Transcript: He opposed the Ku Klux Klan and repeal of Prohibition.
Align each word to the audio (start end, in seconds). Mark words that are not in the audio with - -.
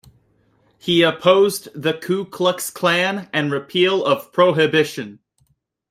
He 0.79 1.03
opposed 1.03 1.67
the 1.79 1.93
Ku 1.93 2.25
Klux 2.25 2.71
Klan 2.71 3.29
and 3.31 3.51
repeal 3.51 4.03
of 4.03 4.33
Prohibition. 4.33 5.19